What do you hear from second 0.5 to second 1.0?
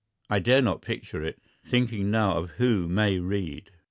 not